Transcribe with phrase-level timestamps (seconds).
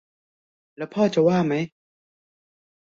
[0.77, 1.53] แล้วพ่อน้ำจะว่าไหม